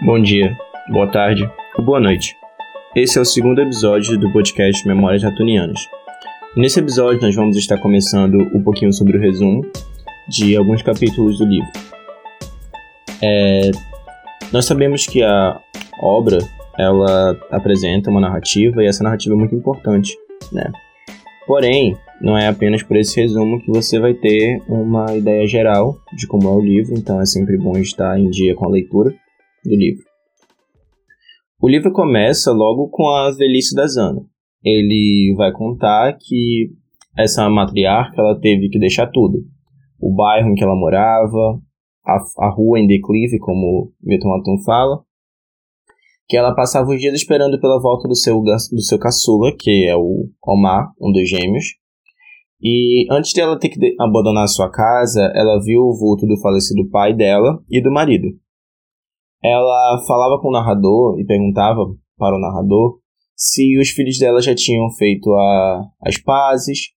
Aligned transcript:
Bom 0.00 0.20
dia, 0.20 0.56
boa 0.88 1.06
tarde 1.06 1.48
ou 1.78 1.84
boa 1.84 2.00
noite. 2.00 2.34
Esse 2.96 3.18
é 3.18 3.20
o 3.20 3.24
segundo 3.24 3.60
episódio 3.60 4.18
do 4.18 4.32
podcast 4.32 4.88
Memórias 4.88 5.22
Ratunianas. 5.22 5.78
Nesse 6.56 6.80
episódio, 6.80 7.20
nós 7.20 7.36
vamos 7.36 7.56
estar 7.56 7.78
começando 7.78 8.34
um 8.52 8.62
pouquinho 8.62 8.92
sobre 8.92 9.16
o 9.16 9.20
resumo 9.20 9.64
de 10.28 10.56
alguns 10.56 10.82
capítulos 10.82 11.38
do 11.38 11.44
livro. 11.44 11.70
É, 13.22 13.70
nós 14.52 14.64
sabemos 14.64 15.06
que 15.06 15.22
a 15.22 15.60
obra 16.00 16.38
ela 16.76 17.38
apresenta 17.50 18.10
uma 18.10 18.20
narrativa 18.20 18.82
e 18.82 18.86
essa 18.86 19.04
narrativa 19.04 19.36
é 19.36 19.38
muito 19.38 19.54
importante, 19.54 20.16
né? 20.50 20.72
Porém, 21.46 21.96
não 22.20 22.36
é 22.36 22.48
apenas 22.48 22.82
por 22.82 22.96
esse 22.96 23.20
resumo 23.20 23.60
que 23.60 23.70
você 23.70 24.00
vai 24.00 24.14
ter 24.14 24.60
uma 24.66 25.14
ideia 25.14 25.46
geral 25.46 25.96
de 26.16 26.26
como 26.26 26.48
é 26.48 26.52
o 26.52 26.60
livro, 26.60 26.94
então 26.96 27.20
é 27.20 27.26
sempre 27.26 27.56
bom 27.56 27.76
estar 27.76 28.18
em 28.18 28.30
dia 28.30 28.54
com 28.56 28.66
a 28.66 28.70
leitura 28.70 29.14
do 29.64 29.76
livro. 29.76 30.04
O 31.60 31.68
livro 31.68 31.92
começa 31.92 32.50
logo 32.50 32.88
com 32.88 33.08
a 33.08 33.30
velhice 33.30 33.74
da 33.74 33.86
Zana. 33.86 34.20
Ele 34.64 35.34
vai 35.36 35.52
contar 35.52 36.16
que 36.18 36.70
essa 37.16 37.48
matriarca 37.48 38.20
ela 38.20 38.38
teve 38.40 38.68
que 38.68 38.78
deixar 38.78 39.06
tudo. 39.08 39.44
O 40.00 40.14
bairro 40.14 40.50
em 40.50 40.54
que 40.54 40.64
ela 40.64 40.74
morava, 40.74 41.60
a, 42.04 42.46
a 42.46 42.50
rua 42.50 42.80
em 42.80 42.86
declive, 42.86 43.38
como 43.38 43.92
Milton 44.02 44.34
Atum 44.34 44.58
fala, 44.64 45.04
que 46.28 46.36
ela 46.36 46.54
passava 46.54 46.90
os 46.90 47.00
dias 47.00 47.14
esperando 47.14 47.60
pela 47.60 47.80
volta 47.80 48.08
do 48.08 48.16
seu, 48.16 48.40
do 48.40 48.82
seu 48.82 48.98
caçula, 48.98 49.52
que 49.56 49.86
é 49.86 49.94
o 49.96 50.28
Omar, 50.44 50.90
um 51.00 51.12
dos 51.12 51.28
gêmeos. 51.28 51.64
E 52.60 53.06
antes 53.10 53.32
de 53.32 53.40
ela 53.40 53.58
ter 53.58 53.68
que 53.68 53.94
abandonar 54.00 54.48
sua 54.48 54.70
casa, 54.70 55.32
ela 55.34 55.60
viu 55.60 55.82
o 55.82 55.96
vulto 55.96 56.26
do 56.26 56.40
falecido 56.40 56.88
pai 56.90 57.12
dela 57.14 57.62
e 57.68 57.82
do 57.82 57.92
marido. 57.92 58.28
Ela 59.44 60.02
falava 60.06 60.40
com 60.40 60.48
o 60.48 60.52
narrador 60.52 61.18
e 61.18 61.24
perguntava 61.24 61.80
para 62.16 62.36
o 62.36 62.40
narrador 62.40 62.98
se 63.34 63.78
os 63.78 63.90
filhos 63.90 64.18
dela 64.18 64.40
já 64.40 64.54
tinham 64.54 64.88
feito 64.90 65.32
a, 65.32 65.82
as 66.06 66.16
pazes, 66.18 66.90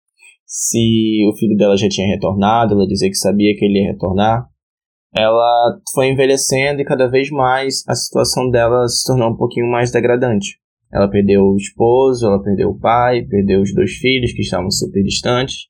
se 0.45 1.25
o 1.27 1.35
filho 1.35 1.57
dela 1.57 1.75
já 1.75 1.89
tinha 1.89 2.07
retornado, 2.07 2.75
ela 2.75 2.87
dizia 2.87 3.09
que 3.09 3.15
sabia 3.15 3.55
que 3.57 3.65
ele 3.65 3.81
ia 3.81 3.91
retornar 3.91 4.47
ela 5.15 5.79
foi 5.93 6.09
envelhecendo 6.09 6.81
e 6.81 6.85
cada 6.85 7.07
vez 7.07 7.29
mais 7.31 7.83
a 7.87 7.95
situação 7.95 8.49
dela 8.49 8.85
se 8.89 9.05
tornou 9.05 9.29
um 9.31 9.37
pouquinho 9.37 9.71
mais 9.71 9.89
degradante. 9.89 10.57
Ela 10.93 11.09
perdeu 11.09 11.41
o 11.41 11.55
esposo, 11.55 12.27
ela 12.27 12.43
perdeu 12.43 12.69
o 12.69 12.77
pai, 12.77 13.23
perdeu 13.23 13.61
os 13.61 13.73
dois 13.73 13.93
filhos 13.93 14.33
que 14.33 14.41
estavam 14.41 14.69
super 14.69 15.01
distantes. 15.03 15.67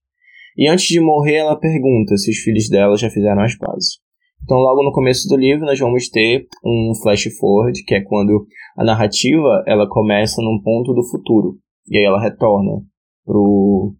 E 0.58 0.68
antes 0.68 0.86
de 0.86 1.00
morrer, 1.00 1.36
ela 1.36 1.60
pergunta 1.60 2.18
se 2.18 2.32
os 2.32 2.38
filhos 2.38 2.70
dela 2.70 2.98
já 2.98 3.10
fizeram 3.10 3.42
as 3.42 3.56
pazes. 3.56 4.00
Então, 4.46 4.60
logo 4.60 4.84
no 4.84 4.92
começo 4.92 5.28
do 5.28 5.36
livro, 5.36 5.66
nós 5.66 5.80
vamos 5.80 6.08
ter 6.08 6.46
um 6.64 6.94
flash 7.02 7.24
forward, 7.40 7.84
que 7.84 7.96
é 7.96 8.02
quando 8.02 8.46
a 8.78 8.84
narrativa 8.84 9.64
ela 9.66 9.90
começa 9.90 10.40
num 10.40 10.62
ponto 10.62 10.94
do 10.94 11.04
futuro 11.04 11.58
e 11.90 11.98
aí 11.98 12.04
ela 12.04 12.22
retorna 12.22 12.82
pro 13.26 13.96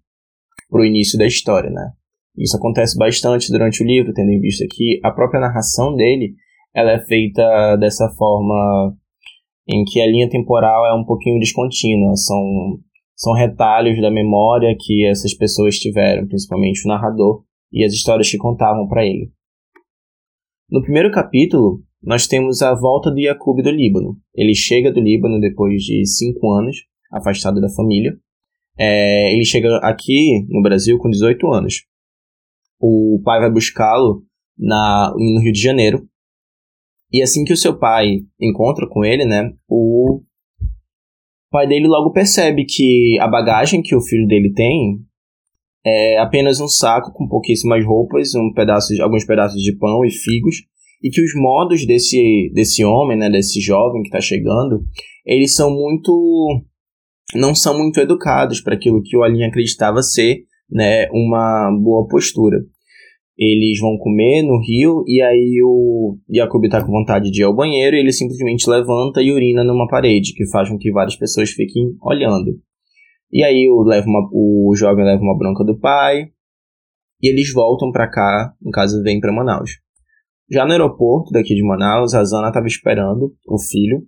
pro 0.70 0.86
início 0.86 1.18
da 1.18 1.26
história, 1.26 1.70
né? 1.72 1.92
Isso 2.38 2.58
acontece 2.58 2.96
bastante 2.98 3.52
durante 3.52 3.82
o 3.82 3.88
livro, 3.88 4.14
tendo 4.14 4.30
em 4.30 4.40
vista 4.40 4.66
que 4.70 5.00
a 5.04 5.12
própria 5.12 5.40
narração 5.40 5.96
dele 5.96 6.36
ela 6.76 6.92
é 6.92 7.00
feita 7.06 7.76
dessa 7.78 8.08
forma 8.16 8.96
em 9.68 9.84
que 9.84 10.00
a 10.00 10.06
linha 10.06 10.30
temporal 10.30 10.86
é 10.86 10.94
um 10.94 11.06
pouquinho 11.06 11.40
descontínua, 11.40 12.16
são, 12.16 12.80
são 13.16 13.34
retalhos 13.34 14.00
da 14.00 14.12
memória 14.12 14.76
que 14.80 15.06
essas 15.06 15.34
pessoas 15.34 15.80
tiveram, 15.80 16.28
principalmente 16.28 16.86
o 16.86 16.90
narrador, 16.90 17.44
e 17.72 17.84
as 17.84 17.94
histórias 17.94 18.30
que 18.30 18.38
contavam 18.38 18.88
para 18.88 19.06
ele. 19.06 19.32
No 20.70 20.82
primeiro 20.82 21.12
capítulo, 21.12 21.84
nós 22.02 22.28
temos 22.28 22.62
a 22.62 22.74
volta 22.74 23.12
do 23.12 23.20
Yacub 23.20 23.62
do 23.62 23.72
Líbano. 23.72 24.18
Ele 24.34 24.54
chega 24.54 24.92
do 24.92 25.00
Líbano 25.00 25.40
depois 25.40 25.82
de 25.84 26.06
cinco 26.06 26.52
anos, 26.54 26.78
afastado 27.12 27.62
da 27.62 27.70
família. 27.70 28.18
É, 28.78 29.34
ele 29.34 29.46
chega 29.46 29.78
aqui 29.78 30.46
no 30.50 30.62
Brasil 30.62 30.98
com 30.98 31.10
18 31.10 31.48
anos 31.54 31.76
o 32.80 33.22
pai 33.24 33.40
vai 33.40 33.52
buscá-lo 33.52 34.24
no 34.58 35.42
Rio 35.42 35.52
de 35.52 35.62
Janeiro. 35.62 36.08
E 37.12 37.22
assim 37.22 37.44
que 37.44 37.54
o 37.54 37.58
seu 37.58 37.78
pai 37.78 38.20
encontra 38.40 38.88
com 38.88 39.04
ele, 39.04 39.26
né, 39.26 39.52
o 39.68 40.22
pai 41.52 41.68
dele 41.68 41.88
logo 41.88 42.12
percebe 42.12 42.66
que 42.66 43.18
a 43.20 43.28
bagagem 43.28 43.82
que 43.82 43.96
o 43.96 44.02
filho 44.02 44.28
dele 44.28 44.52
tem 44.54 45.00
é 45.86 46.18
apenas 46.18 46.60
um 46.60 46.68
saco 46.68 47.14
com 47.14 47.28
pouquíssimas 47.28 47.86
roupas, 47.86 48.34
um 48.34 48.52
pedaço, 48.54 48.94
alguns 49.02 49.24
pedaços 49.24 49.62
de 49.62 49.78
pão 49.78 50.04
e 50.04 50.10
figos, 50.10 50.56
e 51.04 51.10
que 51.10 51.22
os 51.22 51.32
modos 51.36 51.86
desse, 51.86 52.52
desse 52.54 52.84
homem, 52.84 53.18
né, 53.18 53.30
desse 53.30 53.62
jovem 53.62 54.02
que 54.02 54.08
está 54.08 54.20
chegando, 54.20 54.84
eles 55.26 55.54
são 55.54 55.70
muito 55.70 56.64
não 57.36 57.54
são 57.54 57.78
muito 57.78 58.00
educados 58.00 58.62
para 58.62 58.76
aquilo 58.76 59.02
que 59.04 59.18
o 59.18 59.24
Alinha 59.24 59.48
acreditava 59.48 60.02
ser 60.02 60.46
né, 60.70 61.08
uma 61.12 61.72
boa 61.72 62.08
postura. 62.08 62.58
Eles 63.38 63.80
vão 63.80 63.98
comer 63.98 64.44
no 64.44 64.62
rio 64.62 65.04
e 65.06 65.22
aí 65.22 65.60
o 65.64 66.18
Jacob 66.34 66.70
tá 66.70 66.84
com 66.84 66.92
vontade 66.92 67.30
de 67.30 67.42
ir 67.42 67.44
ao 67.44 67.56
banheiro 67.56 67.96
e 67.96 68.00
ele 68.00 68.14
simplesmente 68.14 68.70
levanta 68.70 69.22
e 69.22 69.32
urina 69.32 69.64
numa 69.64 69.88
parede, 69.88 70.34
que 70.34 70.50
faz 70.50 70.70
com 70.70 70.78
que 70.78 70.92
várias 70.92 71.18
pessoas 71.18 71.50
fiquem 71.50 71.96
olhando. 72.02 72.58
E 73.32 73.44
aí 73.44 73.68
o, 73.70 73.84
leva 73.84 74.08
uma, 74.08 74.30
o 74.32 74.74
jovem 74.76 75.06
leva 75.06 75.22
uma 75.22 75.38
bronca 75.38 75.64
do 75.64 75.80
pai 75.80 76.30
e 77.22 77.30
eles 77.30 77.52
voltam 77.54 77.92
para 77.92 78.10
cá, 78.10 78.54
no 78.62 78.72
caso 78.72 79.02
vem 79.02 79.20
para 79.20 79.34
Manaus. 79.34 79.72
Já 80.50 80.66
no 80.66 80.72
aeroporto 80.72 81.32
daqui 81.32 81.56
de 81.56 81.64
Manaus, 81.64 82.14
a 82.14 82.24
Zana 82.24 82.50
estava 82.50 82.68
esperando 82.68 83.36
o 83.48 83.60
filho 83.60 84.04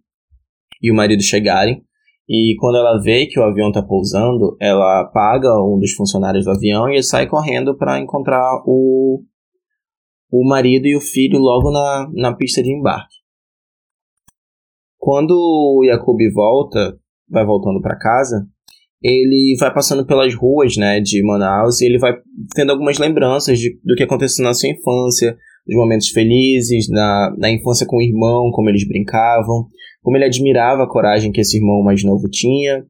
e 0.82 0.92
o 0.92 0.96
marido 0.96 1.24
chegarem 1.24 1.84
e 2.30 2.56
quando 2.60 2.78
ela 2.78 3.02
vê 3.02 3.26
que 3.26 3.40
o 3.40 3.44
avião 3.44 3.70
está 3.70 3.82
pousando, 3.82 4.58
ela 4.60 5.06
paga 5.06 5.50
um 5.64 5.80
dos 5.80 5.94
funcionários 5.94 6.44
do 6.44 6.52
avião 6.52 6.90
e 6.90 7.02
sai 7.02 7.26
correndo 7.26 7.78
para 7.78 8.00
encontrar 8.00 8.62
o, 8.66 9.24
o 10.30 10.48
marido 10.50 10.88
e 10.88 10.96
o 10.96 11.00
filho 11.00 11.40
logo 11.40 11.72
na, 11.72 12.10
na 12.14 12.36
pista 12.36 12.62
de 12.62 12.70
embarque. 12.70 13.16
Quando 14.98 15.32
o 15.32 15.86
Jacob 15.86 16.18
volta, 16.34 17.00
vai 17.30 17.46
voltando 17.46 17.80
para 17.80 17.98
casa, 17.98 18.46
ele 19.02 19.56
vai 19.60 19.74
passando 19.74 20.06
pelas 20.06 20.34
ruas 20.34 20.76
né, 20.76 21.00
de 21.00 21.24
Manaus 21.24 21.82
e 21.82 21.86
ele 21.86 22.00
vai 22.00 22.14
tendo 22.56 22.72
algumas 22.72 22.98
lembranças 22.98 23.60
de, 23.60 23.80
do 23.84 23.96
que 23.96 24.04
aconteceu 24.04 24.44
na 24.44 24.54
sua 24.54 24.70
infância, 24.70 25.38
dos 25.66 25.76
momentos 25.76 26.10
felizes, 26.10 26.90
na, 26.90 27.36
na 27.38 27.52
infância 27.52 27.86
com 27.86 27.98
o 27.98 28.02
irmão, 28.02 28.50
como 28.52 28.70
eles 28.70 28.88
brincavam 28.88 29.68
como 30.08 30.16
ele 30.16 30.24
admirava 30.24 30.84
a 30.84 30.90
coragem 30.90 31.34
que 31.34 31.42
esse 31.42 31.58
irmão 31.58 31.84
mais 31.84 32.02
novo 32.02 32.30
tinha, 32.30 32.82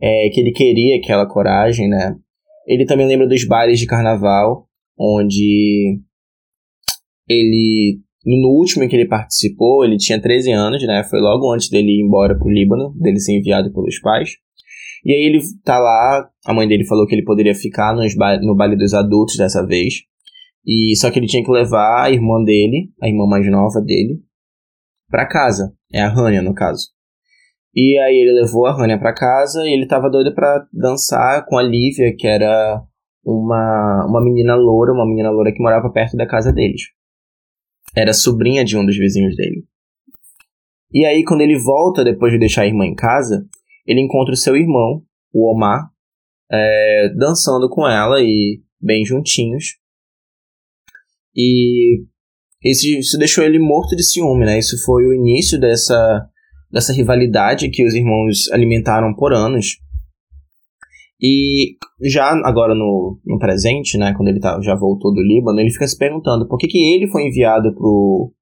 é, 0.00 0.30
que 0.30 0.40
ele 0.40 0.52
queria 0.52 0.96
aquela 0.96 1.28
coragem, 1.28 1.86
né? 1.86 2.16
Ele 2.66 2.86
também 2.86 3.06
lembra 3.06 3.28
dos 3.28 3.46
bailes 3.46 3.78
de 3.78 3.84
carnaval, 3.84 4.66
onde 4.98 6.00
ele, 7.28 8.00
no 8.24 8.48
último 8.48 8.84
em 8.84 8.88
que 8.88 8.96
ele 8.96 9.06
participou, 9.06 9.84
ele 9.84 9.98
tinha 9.98 10.18
13 10.18 10.50
anos, 10.52 10.82
né? 10.86 11.04
Foi 11.04 11.20
logo 11.20 11.52
antes 11.52 11.68
dele 11.68 11.90
ir 11.90 12.02
embora 12.02 12.38
pro 12.38 12.48
Líbano, 12.48 12.94
dele 12.98 13.20
ser 13.20 13.36
enviado 13.36 13.70
pelos 13.70 14.00
pais. 14.00 14.30
E 15.04 15.12
aí 15.12 15.22
ele 15.22 15.40
tá 15.64 15.78
lá, 15.78 16.28
a 16.46 16.54
mãe 16.54 16.68
dele 16.68 16.86
falou 16.86 17.06
que 17.06 17.14
ele 17.14 17.24
poderia 17.24 17.54
ficar 17.54 17.94
nos 17.94 18.14
ba 18.14 18.38
no 18.40 18.54
baile 18.54 18.76
dos 18.76 18.94
adultos 18.94 19.36
dessa 19.36 19.66
vez. 19.66 19.94
E 20.64 20.94
só 20.96 21.10
que 21.10 21.18
ele 21.18 21.26
tinha 21.26 21.44
que 21.44 21.50
levar 21.50 22.04
a 22.04 22.10
irmã 22.10 22.42
dele, 22.42 22.92
a 23.02 23.08
irmã 23.08 23.26
mais 23.26 23.48
nova 23.50 23.80
dele, 23.80 24.20
para 25.10 25.26
casa. 25.26 25.74
É 25.92 26.00
a 26.00 26.08
Rania, 26.08 26.40
no 26.40 26.54
caso. 26.54 26.88
E 27.74 27.98
aí 27.98 28.14
ele 28.14 28.40
levou 28.40 28.66
a 28.66 28.76
Rania 28.76 28.98
para 28.98 29.14
casa 29.14 29.66
e 29.66 29.72
ele 29.72 29.86
tava 29.86 30.08
doido 30.08 30.34
para 30.34 30.66
dançar 30.72 31.44
com 31.46 31.58
a 31.58 31.62
Lívia, 31.62 32.14
que 32.16 32.26
era 32.26 32.82
uma, 33.24 34.06
uma 34.08 34.22
menina 34.22 34.54
loura, 34.54 34.92
uma 34.92 35.06
menina 35.06 35.30
loura 35.30 35.52
que 35.52 35.62
morava 35.62 35.90
perto 35.90 36.16
da 36.16 36.26
casa 36.26 36.52
deles. 36.52 36.82
Era 37.96 38.12
sobrinha 38.12 38.64
de 38.64 38.76
um 38.76 38.84
dos 38.84 38.96
vizinhos 38.96 39.34
dele. 39.36 39.64
E 40.92 41.04
aí, 41.06 41.24
quando 41.24 41.40
ele 41.40 41.58
volta, 41.58 42.04
depois 42.04 42.32
de 42.32 42.38
deixar 42.38 42.62
a 42.62 42.66
irmã 42.66 42.84
em 42.84 42.94
casa, 42.94 43.46
ele 43.86 44.00
encontra 44.00 44.32
o 44.32 44.36
seu 44.36 44.56
irmão, 44.56 45.02
o 45.32 45.50
Omar, 45.50 45.90
é, 46.50 47.08
dançando 47.16 47.68
com 47.68 47.86
ela 47.86 48.20
e 48.20 48.60
bem 48.80 49.04
juntinhos. 49.04 49.76
E 51.34 52.02
isso, 52.62 52.86
isso 52.86 53.18
deixou 53.18 53.44
ele 53.44 53.58
morto 53.58 53.96
de 53.96 54.04
ciúme, 54.04 54.44
né? 54.44 54.58
Isso 54.58 54.76
foi 54.84 55.04
o 55.04 55.14
início 55.14 55.58
dessa, 55.58 56.28
dessa 56.70 56.92
rivalidade 56.92 57.70
que 57.70 57.84
os 57.84 57.94
irmãos 57.94 58.50
alimentaram 58.52 59.14
por 59.14 59.32
anos. 59.32 59.78
E 61.20 61.76
já 62.02 62.32
agora 62.44 62.74
no, 62.74 63.20
no 63.24 63.38
presente, 63.38 63.96
né, 63.96 64.12
quando 64.16 64.28
ele 64.28 64.40
tá, 64.40 64.60
já 64.60 64.74
voltou 64.74 65.14
do 65.14 65.22
Líbano, 65.22 65.60
ele 65.60 65.70
fica 65.70 65.86
se 65.86 65.96
perguntando 65.96 66.48
por 66.48 66.58
que, 66.58 66.66
que 66.66 66.78
ele 66.78 67.06
foi 67.06 67.28
enviado 67.28 67.72
pro, 67.74 68.32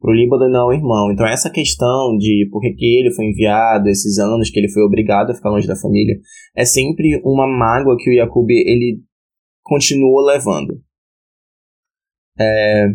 pro 0.00 0.12
Líbano 0.12 0.50
não 0.50 0.72
irmão. 0.72 1.10
Então 1.12 1.26
essa 1.26 1.50
questão 1.50 2.16
de 2.16 2.48
por 2.50 2.60
que, 2.60 2.98
ele 3.00 3.12
foi 3.14 3.26
enviado, 3.26 3.88
esses 3.88 4.18
anos 4.18 4.50
que 4.50 4.58
ele 4.58 4.70
foi 4.70 4.82
obrigado 4.82 5.30
a 5.30 5.34
ficar 5.34 5.50
longe 5.50 5.66
da 5.66 5.76
família, 5.76 6.18
é 6.54 6.64
sempre 6.64 7.20
uma 7.24 7.46
mágoa 7.46 7.96
que 7.98 8.10
o 8.10 8.14
Jacob 8.14 8.50
ele 8.50 9.00
continua 9.62 10.32
levando. 10.32 10.80
É, 12.38 12.88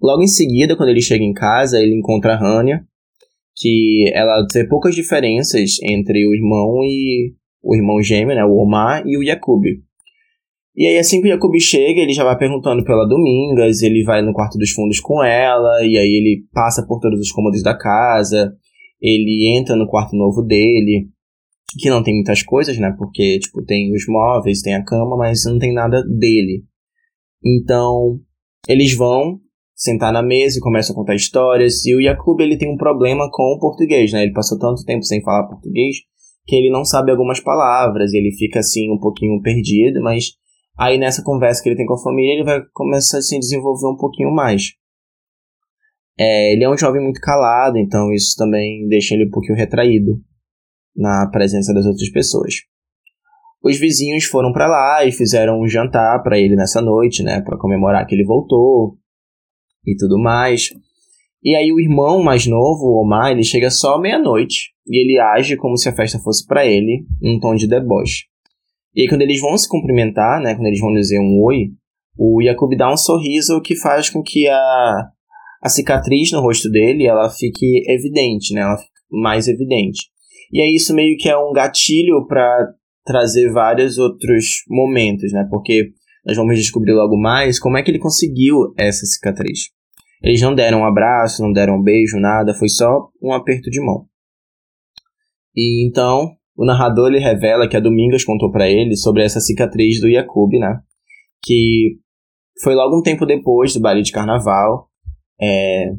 Logo 0.00 0.22
em 0.22 0.28
seguida, 0.28 0.76
quando 0.76 0.90
ele 0.90 1.02
chega 1.02 1.24
em 1.24 1.32
casa, 1.32 1.80
ele 1.80 1.94
encontra 1.94 2.34
a 2.34 2.36
Rania 2.36 2.84
que 3.56 4.04
ela 4.14 4.46
tem 4.46 4.68
poucas 4.68 4.94
diferenças 4.94 5.78
entre 5.82 6.24
o 6.24 6.32
irmão 6.32 6.84
e 6.84 7.34
o 7.60 7.74
irmão 7.74 8.00
gêmeo, 8.00 8.36
né, 8.36 8.44
o 8.44 8.56
Omar 8.56 9.02
e 9.04 9.18
o 9.18 9.22
Yakub. 9.22 9.64
E 10.78 10.86
aí 10.86 10.96
assim 10.96 11.20
que 11.20 11.26
o 11.26 11.30
Yakub 11.30 11.52
chega, 11.58 12.00
ele 12.00 12.12
já 12.12 12.22
vai 12.22 12.38
perguntando 12.38 12.84
pela 12.84 13.04
Domingas, 13.04 13.82
ele 13.82 14.04
vai 14.04 14.22
no 14.22 14.32
quarto 14.32 14.56
dos 14.56 14.70
fundos 14.70 15.00
com 15.00 15.24
ela, 15.24 15.84
e 15.84 15.98
aí 15.98 16.06
ele 16.06 16.44
passa 16.52 16.86
por 16.86 17.00
todos 17.00 17.18
os 17.18 17.32
cômodos 17.32 17.64
da 17.64 17.76
casa, 17.76 18.54
ele 19.02 19.58
entra 19.58 19.74
no 19.74 19.88
quarto 19.88 20.14
novo 20.14 20.40
dele, 20.40 21.08
que 21.80 21.90
não 21.90 22.00
tem 22.00 22.14
muitas 22.14 22.44
coisas, 22.44 22.78
né? 22.78 22.94
Porque, 22.96 23.40
tipo, 23.40 23.60
tem 23.64 23.92
os 23.92 24.06
móveis, 24.06 24.62
tem 24.62 24.76
a 24.76 24.84
cama, 24.84 25.16
mas 25.16 25.44
não 25.46 25.58
tem 25.58 25.74
nada 25.74 26.00
dele. 26.04 26.62
Então, 27.44 28.20
eles 28.68 28.94
vão 28.94 29.40
sentar 29.74 30.12
na 30.12 30.22
mesa 30.22 30.58
e 30.58 30.62
começam 30.62 30.94
a 30.94 30.96
contar 30.96 31.16
histórias. 31.16 31.84
E 31.86 31.94
o 31.96 32.00
Yakub, 32.00 32.40
ele 32.40 32.56
tem 32.56 32.72
um 32.72 32.76
problema 32.76 33.28
com 33.32 33.42
o 33.42 33.58
português, 33.58 34.12
né? 34.12 34.22
Ele 34.22 34.32
passou 34.32 34.56
tanto 34.56 34.84
tempo 34.84 35.02
sem 35.02 35.20
falar 35.22 35.48
português 35.48 35.96
que 36.46 36.54
ele 36.54 36.70
não 36.70 36.84
sabe 36.84 37.10
algumas 37.10 37.40
palavras. 37.40 38.14
Ele 38.14 38.30
fica, 38.30 38.60
assim, 38.60 38.92
um 38.92 38.98
pouquinho 38.98 39.42
perdido, 39.42 40.00
mas 40.00 40.38
aí 40.78 40.96
nessa 40.96 41.22
conversa 41.22 41.62
que 41.62 41.68
ele 41.68 41.76
tem 41.76 41.86
com 41.86 41.94
a 41.94 42.02
família, 42.02 42.34
ele 42.34 42.44
vai 42.44 42.62
começar 42.72 43.18
a 43.18 43.22
se 43.22 43.38
desenvolver 43.38 43.88
um 43.88 43.96
pouquinho 43.96 44.30
mais. 44.30 44.72
É, 46.18 46.52
ele 46.52 46.64
é 46.64 46.70
um 46.70 46.76
jovem 46.76 47.02
muito 47.02 47.20
calado, 47.20 47.78
então 47.78 48.12
isso 48.12 48.34
também 48.36 48.86
deixa 48.88 49.14
ele 49.14 49.26
um 49.26 49.30
pouquinho 49.30 49.56
retraído 49.56 50.20
na 50.96 51.28
presença 51.30 51.72
das 51.72 51.86
outras 51.86 52.08
pessoas. 52.10 52.54
Os 53.62 53.78
vizinhos 53.78 54.24
foram 54.24 54.52
para 54.52 54.68
lá 54.68 55.04
e 55.04 55.12
fizeram 55.12 55.60
um 55.60 55.68
jantar 55.68 56.22
para 56.22 56.38
ele 56.38 56.54
nessa 56.54 56.80
noite, 56.80 57.22
né, 57.22 57.40
para 57.40 57.58
comemorar 57.58 58.06
que 58.06 58.14
ele 58.14 58.24
voltou 58.24 58.96
e 59.86 59.96
tudo 59.96 60.18
mais. 60.18 60.70
E 61.42 61.54
aí 61.54 61.72
o 61.72 61.80
irmão 61.80 62.22
mais 62.22 62.46
novo, 62.46 62.84
o 62.84 63.02
Omar, 63.02 63.30
ele 63.30 63.44
chega 63.44 63.70
só 63.70 63.98
meia-noite 63.98 64.72
e 64.86 65.00
ele 65.00 65.20
age 65.20 65.56
como 65.56 65.76
se 65.76 65.88
a 65.88 65.94
festa 65.94 66.18
fosse 66.18 66.44
para 66.46 66.66
ele, 66.66 67.06
em 67.22 67.38
tom 67.38 67.54
de 67.54 67.68
deboche. 67.68 68.24
E 68.98 69.02
aí 69.02 69.08
quando 69.08 69.22
eles 69.22 69.40
vão 69.40 69.56
se 69.56 69.68
cumprimentar, 69.68 70.42
né, 70.42 70.56
quando 70.56 70.66
eles 70.66 70.80
vão 70.80 70.92
dizer 70.92 71.20
um 71.20 71.40
oi, 71.44 71.68
o 72.18 72.42
Jacob 72.42 72.76
dá 72.76 72.92
um 72.92 72.96
sorriso 72.96 73.60
que 73.62 73.76
faz 73.76 74.10
com 74.10 74.20
que 74.24 74.48
a, 74.48 75.08
a 75.62 75.68
cicatriz 75.68 76.32
no 76.32 76.40
rosto 76.40 76.68
dele, 76.68 77.06
ela 77.06 77.30
fique 77.30 77.84
evidente, 77.88 78.52
né, 78.52 78.62
ela 78.62 78.76
fique 78.76 78.90
mais 79.08 79.46
evidente. 79.46 80.08
E 80.52 80.60
aí 80.60 80.74
isso 80.74 80.92
meio 80.92 81.16
que 81.16 81.28
é 81.28 81.38
um 81.38 81.52
gatilho 81.52 82.26
para 82.26 82.72
trazer 83.04 83.52
vários 83.52 83.98
outros 83.98 84.64
momentos, 84.68 85.30
né? 85.32 85.46
Porque 85.48 85.92
nós 86.26 86.36
vamos 86.36 86.56
descobrir 86.56 86.92
logo 86.92 87.16
mais 87.16 87.60
como 87.60 87.76
é 87.76 87.82
que 87.82 87.90
ele 87.90 87.98
conseguiu 87.98 88.72
essa 88.76 89.06
cicatriz. 89.06 89.68
Eles 90.22 90.40
não 90.40 90.54
deram 90.54 90.80
um 90.80 90.84
abraço, 90.84 91.42
não 91.42 91.52
deram 91.52 91.76
um 91.76 91.82
beijo, 91.82 92.18
nada, 92.18 92.54
foi 92.54 92.68
só 92.68 93.10
um 93.22 93.32
aperto 93.32 93.70
de 93.70 93.80
mão. 93.80 94.06
E 95.54 95.86
então, 95.86 96.37
o 96.58 96.64
narrador 96.64 97.06
ele 97.06 97.20
revela 97.20 97.68
que 97.68 97.76
a 97.76 97.80
Domingas 97.80 98.24
contou 98.24 98.50
para 98.50 98.68
ele 98.68 98.96
sobre 98.96 99.22
essa 99.22 99.38
cicatriz 99.38 100.00
do 100.00 100.08
Yakub, 100.08 100.50
né? 100.58 100.80
Que 101.40 101.96
foi 102.60 102.74
logo 102.74 102.98
um 102.98 103.02
tempo 103.02 103.24
depois 103.24 103.72
do 103.72 103.80
baile 103.80 104.02
de 104.02 104.10
carnaval. 104.10 104.88
É, 105.40 105.92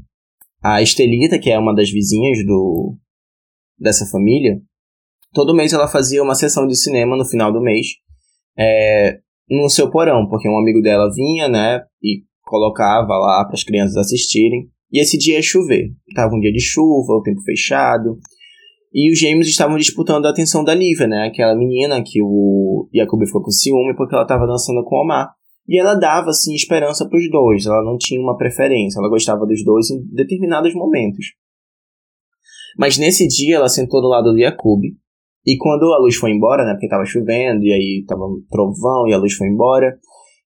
a 0.62 0.82
Estelita, 0.82 1.40
que 1.40 1.50
é 1.50 1.58
uma 1.58 1.74
das 1.74 1.90
vizinhas 1.90 2.46
do, 2.46 2.98
dessa 3.80 4.06
família, 4.08 4.60
todo 5.34 5.56
mês 5.56 5.72
ela 5.72 5.88
fazia 5.88 6.22
uma 6.22 6.36
sessão 6.36 6.68
de 6.68 6.76
cinema 6.76 7.16
no 7.16 7.24
final 7.24 7.54
do 7.54 7.62
mês 7.62 7.88
é, 8.58 9.18
no 9.50 9.70
seu 9.70 9.90
porão, 9.90 10.28
porque 10.28 10.50
um 10.50 10.60
amigo 10.60 10.82
dela 10.82 11.10
vinha, 11.10 11.48
né, 11.48 11.82
e 12.04 12.24
colocava 12.44 13.18
lá 13.18 13.46
para 13.46 13.54
as 13.54 13.64
crianças 13.64 13.96
assistirem. 13.96 14.70
E 14.92 15.00
esse 15.00 15.18
dia 15.18 15.36
ia 15.36 15.42
chover. 15.42 15.94
Tava 16.14 16.36
um 16.36 16.40
dia 16.42 16.52
de 16.52 16.60
chuva, 16.60 17.14
o 17.14 17.22
tempo 17.22 17.42
fechado. 17.44 18.20
E 18.94 19.12
os 19.12 19.20
gêmeos 19.20 19.48
estavam 19.48 19.78
disputando 19.78 20.26
a 20.26 20.32
atenção 20.32 20.64
da 20.64 20.74
Lívia, 20.74 21.08
né? 21.08 21.28
Aquela 21.28 21.56
menina 21.56 22.02
que 22.04 22.22
o 22.24 22.90
Jacob 22.94 23.24
ficou 23.26 23.44
com 23.44 23.52
ciúme 23.52 23.96
porque 23.96 24.16
ela 24.16 24.24
estava 24.24 24.48
dançando 24.48 24.84
com 24.84 24.96
o 24.96 25.04
Omar. 25.04 25.32
E 25.68 25.80
ela 25.80 25.94
dava, 25.94 26.32
assim, 26.32 26.56
esperança 26.56 27.08
para 27.08 27.20
os 27.20 27.30
dois. 27.30 27.66
Ela 27.68 27.84
não 27.84 27.98
tinha 28.00 28.20
uma 28.20 28.36
preferência. 28.36 29.00
Ela 29.00 29.10
gostava 29.10 29.46
dos 29.46 29.64
dois 29.64 29.92
em 29.92 30.04
determinados 30.12 30.74
momentos. 30.74 31.28
Mas 32.78 32.98
nesse 32.98 33.28
dia 33.28 33.58
ela 33.58 33.70
sentou 33.70 34.02
do 34.02 34.08
lado 34.08 34.32
do 34.32 34.40
Yakub. 34.40 34.82
E 35.46 35.58
quando 35.58 35.94
a 35.94 36.00
luz 36.00 36.16
foi 36.16 36.32
embora, 36.32 36.66
né? 36.66 36.74
Porque 36.74 36.88
tava 36.88 37.06
chovendo, 37.06 37.64
e 37.64 37.72
aí 37.72 38.06
tava 38.08 38.26
um 38.26 38.42
trovão 38.50 39.08
e 39.08 39.14
a 39.14 39.18
luz 39.18 39.34
foi 39.34 39.48
embora. 39.48 39.98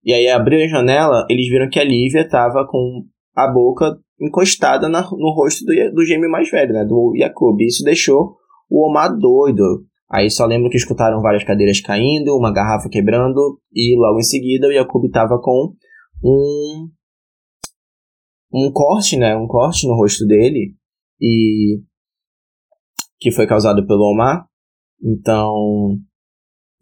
E 0.04 0.14
aí 0.14 0.28
abriu 0.28 0.64
a 0.64 0.68
janela, 0.68 1.26
eles 1.30 1.48
viram 1.48 1.70
que 1.70 1.80
a 1.80 1.84
Lívia 1.84 2.28
tava 2.28 2.68
com 2.68 3.06
a 3.36 3.48
boca 3.48 3.98
encostada 4.26 4.88
na, 4.88 5.02
no 5.02 5.34
rosto 5.36 5.66
do, 5.66 5.74
do 5.94 6.06
gêmeo 6.06 6.30
mais 6.30 6.50
velho, 6.50 6.74
né? 6.74 6.86
Do. 6.86 7.14
E 7.16 7.24
isso 7.66 7.84
deixou 7.84 8.36
o 8.70 8.90
Omar 8.90 9.16
doido. 9.18 9.86
Aí 10.12 10.30
só 10.30 10.46
lembro 10.46 10.70
que 10.70 10.78
escutaram 10.78 11.22
várias 11.22 11.44
cadeiras 11.44 11.82
caindo, 11.82 12.38
uma 12.38 12.54
garrafa 12.54 12.90
quebrando, 12.90 13.60
e 13.74 13.98
logo 13.98 14.20
em 14.20 14.24
seguida 14.24 14.68
o 14.68 14.72
Yakub 14.72 15.10
tava 15.12 15.40
com 15.42 15.74
um. 16.24 16.90
um 18.54 18.72
corte, 18.72 19.18
né? 19.18 19.36
Um 19.36 19.48
corte 19.48 19.88
no 19.88 19.96
rosto 19.96 20.26
dele. 20.26 20.76
E 21.20 21.80
que 23.20 23.32
foi 23.32 23.48
causado 23.48 23.88
pelo 23.88 24.12
Omar. 24.12 24.46
Então, 25.02 25.98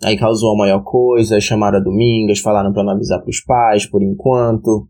aí 0.04 0.18
causou 0.18 0.54
a 0.54 0.58
maior 0.58 0.84
coisa, 0.84 1.40
chamaram 1.40 1.78
a 1.78 1.82
Domingas, 1.82 2.40
falaram 2.40 2.74
para 2.74 2.84
não 2.84 2.94
avisar 2.94 3.20
para 3.20 3.30
os 3.30 3.42
pais 3.44 3.86
por 3.86 4.02
enquanto. 4.04 4.88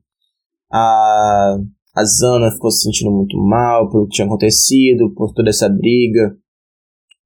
A, 0.71 1.57
a 1.95 2.03
Zana 2.03 2.51
ficou 2.51 2.71
se 2.71 2.83
sentindo 2.83 3.11
muito 3.11 3.37
mal 3.37 3.89
pelo 3.89 4.07
que 4.07 4.15
tinha 4.15 4.25
acontecido, 4.25 5.13
por 5.13 5.33
toda 5.33 5.49
essa 5.49 5.67
briga. 5.67 6.35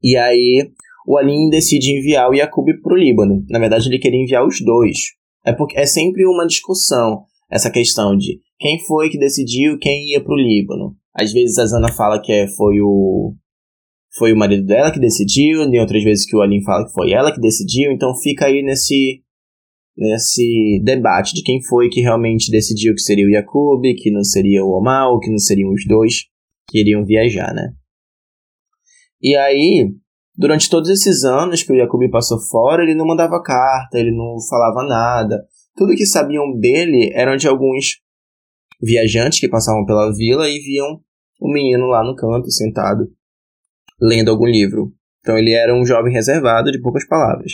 E 0.01 0.15
aí 0.17 0.71
o 1.07 1.17
Alim 1.17 1.49
decide 1.49 1.97
enviar 1.97 2.29
o 2.29 2.33
Yakub 2.33 2.65
pro 2.81 2.95
Líbano. 2.95 3.43
Na 3.49 3.59
verdade, 3.59 3.87
ele 3.87 3.99
queria 3.99 4.21
enviar 4.21 4.45
os 4.45 4.59
dois. 4.63 4.97
É 5.45 5.53
porque 5.53 5.77
é 5.77 5.85
sempre 5.85 6.25
uma 6.25 6.47
discussão 6.47 7.23
essa 7.49 7.69
questão 7.69 8.17
de 8.17 8.39
quem 8.59 8.79
foi 8.85 9.09
que 9.09 9.19
decidiu 9.19 9.77
quem 9.77 10.09
ia 10.09 10.23
pro 10.23 10.35
Líbano. 10.35 10.95
Às 11.13 11.31
vezes 11.31 11.57
a 11.59 11.65
Zana 11.65 11.91
fala 11.91 12.21
que 12.21 12.31
é, 12.31 12.47
foi 12.47 12.81
o 12.81 13.35
foi 14.17 14.31
o 14.31 14.37
marido 14.37 14.65
dela 14.65 14.91
que 14.91 14.99
decidiu, 14.99 15.69
tem 15.69 15.79
outras 15.79 16.01
vezes 16.01 16.25
que 16.25 16.35
o 16.35 16.41
Alim 16.41 16.63
fala 16.63 16.85
que 16.85 16.93
foi 16.93 17.11
ela 17.11 17.33
que 17.33 17.41
decidiu, 17.41 17.91
então 17.91 18.15
fica 18.15 18.45
aí 18.45 18.63
nesse 18.63 19.21
nesse 19.97 20.81
debate 20.83 21.33
de 21.33 21.41
quem 21.41 21.61
foi 21.63 21.89
que 21.89 22.01
realmente 22.01 22.51
decidiu 22.51 22.93
que 22.93 23.01
seria 23.01 23.25
o 23.25 23.29
Yakub, 23.29 23.81
que 23.97 24.11
não 24.11 24.23
seria 24.23 24.63
o 24.63 24.77
Omar, 24.77 25.09
ou 25.09 25.19
que 25.19 25.29
não 25.29 25.37
seriam 25.37 25.71
os 25.71 25.85
dois 25.87 26.25
que 26.67 26.79
iriam 26.79 27.05
viajar, 27.05 27.53
né? 27.53 27.73
E 29.21 29.35
aí, 29.35 29.89
durante 30.35 30.69
todos 30.69 30.89
esses 30.89 31.23
anos 31.23 31.63
que 31.63 31.71
o 31.71 31.75
Yakub 31.75 32.09
passou 32.11 32.39
fora, 32.39 32.83
ele 32.83 32.95
não 32.95 33.05
mandava 33.05 33.41
carta, 33.41 33.97
ele 33.97 34.11
não 34.11 34.35
falava 34.49 34.87
nada. 34.87 35.45
Tudo 35.75 35.95
que 35.95 36.05
sabiam 36.05 36.57
dele 36.57 37.11
eram 37.13 37.35
de 37.35 37.47
alguns 37.47 38.01
viajantes 38.81 39.39
que 39.39 39.49
passavam 39.49 39.85
pela 39.85 40.11
vila 40.13 40.49
e 40.49 40.59
viam 40.59 40.99
o 41.39 41.51
menino 41.51 41.87
lá 41.87 42.03
no 42.03 42.15
canto, 42.15 42.51
sentado, 42.51 43.07
lendo 43.99 44.29
algum 44.29 44.45
livro. 44.45 44.93
Então 45.19 45.37
ele 45.37 45.51
era 45.51 45.75
um 45.75 45.85
jovem 45.85 46.13
reservado 46.13 46.71
de 46.71 46.81
poucas 46.81 47.07
palavras. 47.07 47.53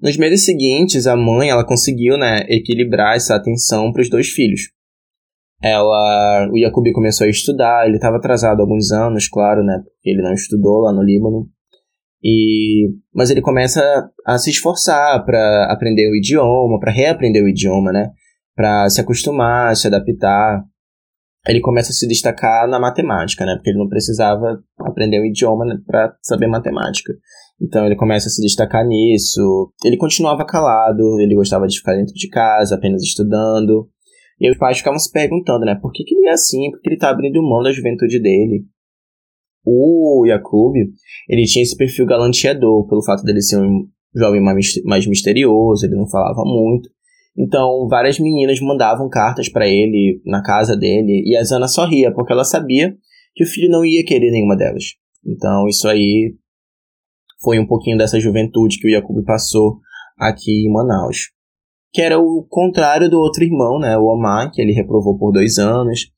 Nos 0.00 0.16
meses 0.16 0.44
seguintes, 0.44 1.06
a 1.06 1.16
mãe 1.16 1.48
ela 1.48 1.66
conseguiu 1.66 2.18
né, 2.18 2.40
equilibrar 2.48 3.16
essa 3.16 3.34
atenção 3.34 3.92
para 3.92 4.02
os 4.02 4.10
dois 4.10 4.28
filhos. 4.28 4.70
Ela, 5.62 6.50
o 6.52 6.58
Jacobi 6.58 6.92
começou 6.92 7.26
a 7.26 7.30
estudar, 7.30 7.86
ele 7.86 7.96
estava 7.96 8.18
atrasado 8.18 8.60
alguns 8.60 8.92
anos, 8.92 9.26
claro, 9.26 9.64
né, 9.64 9.80
porque 9.82 10.10
ele 10.10 10.22
não 10.22 10.34
estudou 10.34 10.80
lá 10.80 10.92
no 10.92 11.02
Líbano. 11.02 11.48
E, 12.22 12.90
mas 13.14 13.30
ele 13.30 13.40
começa 13.40 13.80
a 14.26 14.36
se 14.36 14.50
esforçar 14.50 15.24
para 15.24 15.72
aprender 15.72 16.10
o 16.10 16.16
idioma, 16.16 16.78
para 16.78 16.92
reaprender 16.92 17.42
o 17.42 17.48
idioma, 17.48 17.90
né, 17.90 18.10
para 18.54 18.88
se 18.90 19.00
acostumar, 19.00 19.74
se 19.76 19.86
adaptar 19.86 20.62
ele 21.46 21.60
começa 21.60 21.90
a 21.90 21.94
se 21.94 22.06
destacar 22.06 22.68
na 22.68 22.78
matemática, 22.78 23.44
né? 23.44 23.54
Porque 23.54 23.70
ele 23.70 23.78
não 23.78 23.88
precisava 23.88 24.62
aprender 24.78 25.20
o 25.20 25.24
idioma 25.24 25.64
né, 25.64 25.78
para 25.86 26.16
saber 26.22 26.46
matemática. 26.46 27.12
Então 27.60 27.86
ele 27.86 27.96
começa 27.96 28.28
a 28.28 28.30
se 28.30 28.42
destacar 28.42 28.86
nisso. 28.86 29.72
Ele 29.84 29.96
continuava 29.96 30.44
calado, 30.44 31.20
ele 31.20 31.34
gostava 31.34 31.66
de 31.66 31.78
ficar 31.78 31.94
dentro 31.94 32.14
de 32.14 32.28
casa, 32.28 32.74
apenas 32.74 33.02
estudando. 33.02 33.88
E 34.40 34.50
os 34.50 34.58
pais 34.58 34.78
ficavam 34.78 34.98
se 34.98 35.10
perguntando, 35.10 35.64
né? 35.64 35.78
Por 35.80 35.92
que, 35.92 36.04
que 36.04 36.14
ele 36.14 36.28
é 36.28 36.32
assim? 36.32 36.70
Por 36.70 36.80
que 36.80 36.90
ele 36.90 36.98
tá 36.98 37.10
abrindo 37.10 37.42
mão 37.42 37.62
da 37.62 37.72
juventude 37.72 38.18
dele? 38.20 38.64
O 39.64 40.24
Yakub, 40.26 40.74
ele 41.28 41.44
tinha 41.44 41.62
esse 41.62 41.76
perfil 41.76 42.06
galanteador, 42.06 42.86
pelo 42.86 43.02
fato 43.02 43.24
dele 43.24 43.40
ser 43.40 43.58
um 43.58 43.88
jovem 44.14 44.40
mais 44.40 45.06
misterioso, 45.06 45.86
ele 45.86 45.96
não 45.96 46.08
falava 46.08 46.42
muito. 46.44 46.88
Então, 47.38 47.86
várias 47.88 48.18
meninas 48.18 48.60
mandavam 48.60 49.08
cartas 49.10 49.48
para 49.48 49.68
ele 49.68 50.22
na 50.24 50.42
casa 50.42 50.76
dele 50.76 51.22
e 51.26 51.36
a 51.36 51.44
Zana 51.44 51.68
só 51.68 51.84
ria 51.84 52.12
porque 52.12 52.32
ela 52.32 52.44
sabia 52.44 52.96
que 53.34 53.44
o 53.44 53.46
filho 53.46 53.70
não 53.70 53.84
ia 53.84 54.04
querer 54.04 54.30
nenhuma 54.30 54.56
delas. 54.56 54.84
Então, 55.24 55.68
isso 55.68 55.86
aí 55.86 56.34
foi 57.42 57.58
um 57.58 57.66
pouquinho 57.66 57.98
dessa 57.98 58.18
juventude 58.18 58.78
que 58.78 58.88
o 58.88 58.90
Jacob 58.90 59.22
passou 59.24 59.78
aqui 60.18 60.66
em 60.66 60.72
Manaus. 60.72 61.30
Que 61.92 62.00
era 62.00 62.18
o 62.18 62.46
contrário 62.48 63.10
do 63.10 63.18
outro 63.18 63.44
irmão, 63.44 63.78
né, 63.78 63.96
o 63.98 64.06
Omar, 64.06 64.50
que 64.50 64.60
ele 64.60 64.72
reprovou 64.72 65.18
por 65.18 65.32
dois 65.32 65.58
anos. 65.58 66.10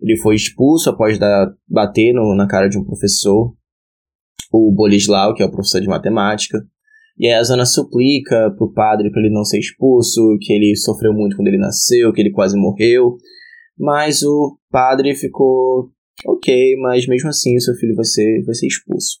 Ele 0.00 0.16
foi 0.16 0.34
expulso 0.34 0.90
após 0.90 1.18
dar, 1.18 1.52
bater 1.68 2.12
no, 2.12 2.34
na 2.34 2.48
cara 2.48 2.68
de 2.68 2.76
um 2.76 2.84
professor, 2.84 3.54
o 4.52 4.72
Bolislau, 4.72 5.34
que 5.34 5.42
é 5.42 5.46
o 5.46 5.50
professor 5.50 5.80
de 5.80 5.88
matemática. 5.88 6.58
E 7.18 7.26
aí 7.26 7.34
a 7.34 7.42
Zana 7.42 7.64
suplica 7.64 8.50
pro 8.56 8.72
padre 8.72 9.10
para 9.10 9.20
ele 9.20 9.32
não 9.32 9.44
ser 9.44 9.58
expulso, 9.58 10.36
que 10.40 10.52
ele 10.52 10.74
sofreu 10.76 11.12
muito 11.12 11.36
quando 11.36 11.48
ele 11.48 11.58
nasceu, 11.58 12.12
que 12.12 12.20
ele 12.20 12.32
quase 12.32 12.56
morreu. 12.56 13.16
Mas 13.78 14.22
o 14.22 14.58
padre 14.70 15.14
ficou 15.14 15.90
ok, 16.26 16.76
mas 16.80 17.06
mesmo 17.06 17.28
assim 17.28 17.56
o 17.56 17.60
seu 17.60 17.74
filho 17.74 17.94
vai 17.94 18.04
ser, 18.04 18.42
vai 18.44 18.54
ser 18.54 18.66
expulso. 18.66 19.18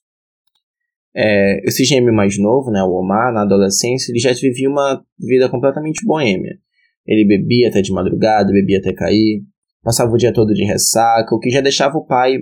É, 1.16 1.60
esse 1.68 1.84
gêmeo 1.84 2.12
mais 2.12 2.36
novo, 2.38 2.70
né, 2.70 2.82
o 2.82 2.90
Omar, 2.90 3.32
na 3.32 3.42
adolescência, 3.42 4.10
ele 4.10 4.18
já 4.18 4.32
vivia 4.32 4.68
uma 4.68 5.04
vida 5.18 5.48
completamente 5.48 6.04
boêmia. 6.04 6.58
Ele 7.06 7.24
bebia 7.24 7.68
até 7.68 7.80
de 7.80 7.92
madrugada, 7.92 8.50
bebia 8.50 8.78
até 8.78 8.92
cair, 8.92 9.42
passava 9.82 10.12
o 10.12 10.16
dia 10.16 10.32
todo 10.32 10.54
de 10.54 10.64
ressaca, 10.64 11.34
o 11.34 11.38
que 11.38 11.50
já 11.50 11.60
deixava 11.60 11.96
o 11.96 12.06
pai 12.06 12.38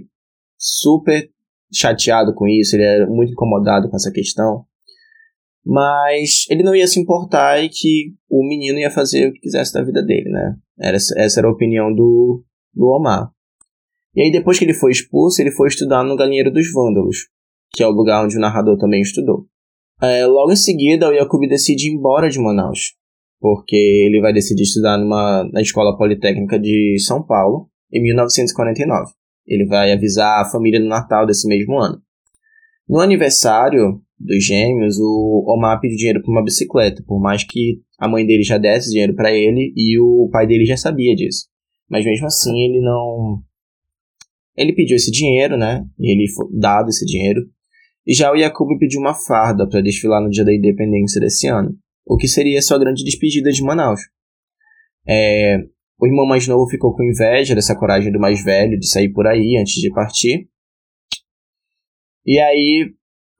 super 0.56 1.28
chateado 1.72 2.34
com 2.34 2.46
isso, 2.46 2.76
ele 2.76 2.84
era 2.84 3.06
muito 3.06 3.32
incomodado 3.32 3.90
com 3.90 3.96
essa 3.96 4.12
questão. 4.12 4.64
Mas 5.64 6.46
ele 6.50 6.62
não 6.62 6.74
ia 6.74 6.86
se 6.86 7.00
importar 7.00 7.62
e 7.62 7.68
que 7.68 8.14
o 8.28 8.46
menino 8.46 8.78
ia 8.78 8.90
fazer 8.90 9.28
o 9.28 9.32
que 9.32 9.40
quisesse 9.40 9.72
da 9.72 9.82
vida 9.82 10.02
dele, 10.02 10.28
né? 10.28 10.56
Era, 10.78 10.96
essa 10.96 11.40
era 11.40 11.48
a 11.48 11.52
opinião 11.52 11.94
do, 11.94 12.44
do 12.74 12.88
Omar. 12.88 13.30
E 14.14 14.22
aí, 14.22 14.32
depois 14.32 14.58
que 14.58 14.64
ele 14.64 14.74
foi 14.74 14.90
expulso, 14.90 15.40
ele 15.40 15.52
foi 15.52 15.68
estudar 15.68 16.04
no 16.04 16.16
Galinheiro 16.16 16.50
dos 16.50 16.70
Vândalos, 16.72 17.28
que 17.72 17.82
é 17.82 17.86
o 17.86 17.92
lugar 17.92 18.24
onde 18.24 18.36
o 18.36 18.40
narrador 18.40 18.76
também 18.76 19.00
estudou. 19.00 19.46
É, 20.02 20.26
logo 20.26 20.52
em 20.52 20.56
seguida, 20.56 21.08
o 21.08 21.14
Jacob 21.14 21.40
decide 21.48 21.88
ir 21.88 21.94
embora 21.94 22.28
de 22.28 22.38
Manaus, 22.38 22.94
porque 23.40 23.76
ele 23.76 24.20
vai 24.20 24.32
decidir 24.32 24.64
estudar 24.64 24.98
numa, 24.98 25.48
na 25.52 25.62
Escola 25.62 25.96
Politécnica 25.96 26.58
de 26.58 26.96
São 27.06 27.24
Paulo, 27.24 27.70
em 27.92 28.02
1949. 28.02 29.12
Ele 29.46 29.64
vai 29.66 29.92
avisar 29.92 30.40
a 30.40 30.50
família 30.50 30.80
no 30.80 30.88
Natal 30.88 31.24
desse 31.24 31.46
mesmo 31.46 31.78
ano. 31.78 32.02
No 32.88 33.00
aniversário 33.00 34.00
dos 34.24 34.44
gêmeos, 34.44 34.98
o 34.98 35.44
Omar 35.48 35.80
pediu 35.80 35.96
dinheiro 35.96 36.22
para 36.22 36.30
uma 36.30 36.44
bicicleta, 36.44 37.02
por 37.06 37.20
mais 37.20 37.44
que 37.44 37.80
a 37.98 38.08
mãe 38.08 38.24
dele 38.24 38.42
já 38.42 38.58
desse 38.58 38.90
dinheiro 38.90 39.14
para 39.14 39.32
ele 39.32 39.72
e 39.76 39.98
o 39.98 40.28
pai 40.30 40.46
dele 40.46 40.64
já 40.64 40.76
sabia 40.76 41.14
disso. 41.14 41.46
Mas 41.90 42.04
mesmo 42.04 42.26
assim, 42.26 42.56
ele 42.64 42.80
não. 42.80 43.42
Ele 44.56 44.72
pediu 44.74 44.96
esse 44.96 45.10
dinheiro, 45.10 45.56
né? 45.56 45.84
Ele 45.98 46.28
foi 46.28 46.46
dado 46.52 46.88
esse 46.88 47.04
dinheiro. 47.04 47.40
E 48.06 48.14
já 48.14 48.32
o 48.32 48.36
Jacob 48.36 48.68
pediu 48.78 49.00
uma 49.00 49.14
farda 49.14 49.68
para 49.68 49.80
desfilar 49.80 50.22
no 50.22 50.30
dia 50.30 50.44
da 50.44 50.54
independência 50.54 51.20
desse 51.20 51.46
ano, 51.46 51.76
o 52.06 52.16
que 52.16 52.26
seria 52.26 52.60
sua 52.60 52.78
grande 52.78 53.04
despedida 53.04 53.50
de 53.50 53.62
Manaus. 53.62 54.00
É, 55.06 55.58
o 56.00 56.06
irmão 56.06 56.26
mais 56.26 56.46
novo 56.48 56.68
ficou 56.68 56.94
com 56.94 57.04
inveja 57.04 57.54
dessa 57.54 57.76
coragem 57.76 58.12
do 58.12 58.18
mais 58.18 58.42
velho 58.42 58.78
de 58.78 58.88
sair 58.88 59.10
por 59.12 59.26
aí 59.26 59.56
antes 59.56 59.74
de 59.74 59.90
partir. 59.92 60.48
E 62.26 62.38
aí, 62.38 62.92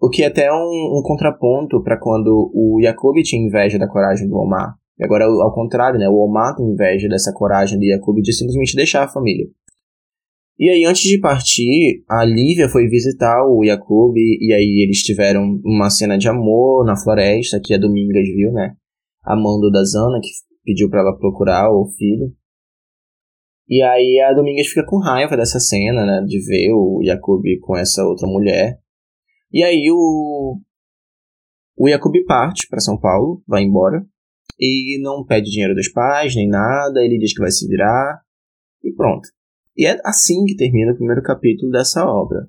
o 0.03 0.11
que 0.11 0.25
é 0.25 0.27
até 0.27 0.53
um, 0.53 0.99
um 0.99 1.03
contraponto 1.05 1.81
para 1.81 1.97
quando 1.97 2.51
o 2.53 2.81
Jacob 2.83 3.15
tinha 3.23 3.41
inveja 3.41 3.79
da 3.79 3.87
coragem 3.87 4.29
do 4.29 4.37
Omar. 4.37 4.75
E 4.99 5.05
agora, 5.05 5.27
ao 5.27 5.55
contrário, 5.55 5.97
né? 5.97 6.09
O 6.09 6.17
Omar 6.17 6.57
tem 6.57 6.67
inveja 6.67 7.09
dessa 7.09 7.33
coragem 7.33 7.79
do 7.79 7.87
Jacob 7.87 8.17
de 8.21 8.33
simplesmente 8.33 8.75
deixar 8.75 9.05
a 9.05 9.09
família. 9.09 9.47
E 10.59 10.69
aí, 10.69 10.85
antes 10.85 11.03
de 11.03 11.21
partir, 11.21 12.03
a 12.11 12.25
Lívia 12.25 12.69
foi 12.69 12.89
visitar 12.89 13.47
o 13.47 13.65
Jacob, 13.65 14.17
e 14.17 14.53
aí 14.53 14.85
eles 14.85 15.05
tiveram 15.05 15.61
uma 15.65 15.89
cena 15.89 16.19
de 16.19 16.29
amor 16.29 16.85
na 16.85 16.97
floresta, 16.97 17.61
que 17.63 17.73
a 17.73 17.79
Domingas 17.79 18.27
viu, 18.27 18.51
né? 18.51 18.75
Amando 19.23 19.71
da 19.71 19.85
Zana, 19.85 20.19
que 20.21 20.29
pediu 20.65 20.91
para 20.91 21.01
ela 21.01 21.17
procurar 21.17 21.71
o 21.71 21.87
filho. 21.97 22.33
E 23.69 23.81
aí 23.81 24.21
a 24.21 24.35
Domingas 24.35 24.67
fica 24.67 24.85
com 24.85 24.99
raiva 24.99 25.37
dessa 25.37 25.61
cena, 25.61 26.05
né? 26.05 26.27
De 26.27 26.45
ver 26.45 26.73
o 26.73 27.01
Jacob 27.05 27.43
com 27.61 27.77
essa 27.77 28.05
outra 28.05 28.27
mulher. 28.27 28.82
E 29.53 29.63
aí 29.63 29.91
o. 29.91 30.59
O 31.77 31.89
Jacob 31.89 32.15
parte 32.27 32.67
para 32.69 32.81
São 32.81 32.99
Paulo, 32.99 33.43
vai 33.47 33.63
embora. 33.63 34.05
E 34.61 35.01
não 35.03 35.25
pede 35.25 35.51
dinheiro 35.51 35.75
dos 35.75 35.91
pais, 35.91 36.35
nem 36.35 36.49
nada. 36.49 37.03
Ele 37.03 37.19
diz 37.19 37.35
que 37.35 37.41
vai 37.41 37.51
se 37.51 37.67
virar. 37.67 38.21
E 38.85 38.93
pronto. 38.93 39.29
E 39.77 39.87
é 39.87 39.99
assim 40.05 40.45
que 40.45 40.57
termina 40.57 40.93
o 40.93 40.97
primeiro 40.97 41.23
capítulo 41.23 41.73
dessa 41.73 42.05
obra. 42.05 42.47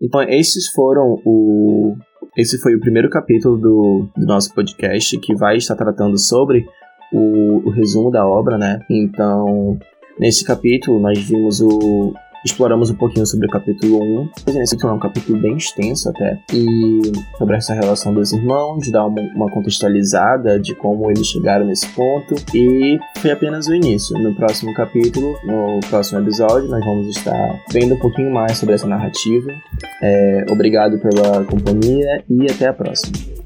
Então, 0.00 0.22
esses 0.22 0.68
foram 0.68 1.20
o. 1.24 1.94
Esse 2.36 2.58
foi 2.58 2.74
o 2.74 2.80
primeiro 2.80 3.10
capítulo 3.10 3.58
do, 3.58 4.08
do 4.16 4.26
nosso 4.26 4.54
podcast 4.54 5.18
que 5.20 5.34
vai 5.34 5.56
estar 5.56 5.76
tratando 5.76 6.18
sobre 6.18 6.64
o, 7.12 7.68
o 7.68 7.70
resumo 7.70 8.10
da 8.10 8.26
obra, 8.26 8.56
né? 8.56 8.78
Então, 8.88 9.78
Nesse 10.20 10.44
capítulo, 10.44 11.00
nós 11.00 11.18
vimos 11.18 11.62
o. 11.62 12.12
Exploramos 12.44 12.90
um 12.90 12.94
pouquinho 12.94 13.26
sobre 13.26 13.46
o 13.46 13.50
capítulo 13.50 14.02
1. 14.46 14.60
Esse 14.62 14.74
é 14.82 14.88
um 14.88 14.98
capítulo 14.98 15.38
bem 15.38 15.56
extenso 15.56 16.08
até. 16.08 16.38
E 16.52 17.00
sobre 17.36 17.56
essa 17.56 17.74
relação 17.74 18.14
dos 18.14 18.32
irmãos, 18.32 18.90
dar 18.90 19.06
uma, 19.06 19.20
uma 19.34 19.50
contextualizada 19.50 20.58
de 20.58 20.74
como 20.74 21.10
eles 21.10 21.26
chegaram 21.26 21.66
nesse 21.66 21.86
ponto. 21.88 22.34
E 22.54 22.98
foi 23.18 23.30
apenas 23.30 23.66
o 23.66 23.74
início. 23.74 24.18
No 24.18 24.34
próximo 24.34 24.72
capítulo, 24.74 25.36
no 25.44 25.80
próximo 25.88 26.20
episódio, 26.20 26.68
nós 26.68 26.84
vamos 26.84 27.08
estar 27.16 27.62
vendo 27.70 27.94
um 27.94 27.98
pouquinho 27.98 28.32
mais 28.32 28.56
sobre 28.56 28.74
essa 28.74 28.86
narrativa. 28.86 29.52
É, 30.02 30.46
obrigado 30.50 30.98
pela 30.98 31.44
companhia 31.44 32.24
e 32.28 32.50
até 32.50 32.68
a 32.68 32.72
próxima. 32.72 33.39